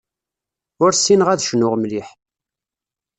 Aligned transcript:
Ur 0.83 0.91
ssineɣ 0.93 1.27
ad 1.29 1.43
cnuɣ 1.45 1.73
mliḥ. 1.77 2.09